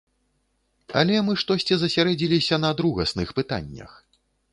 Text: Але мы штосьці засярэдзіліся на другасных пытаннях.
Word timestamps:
Але 1.01 1.15
мы 1.27 1.35
штосьці 1.41 1.77
засярэдзіліся 1.81 2.59
на 2.65 2.71
другасных 2.79 3.35
пытаннях. 3.41 3.91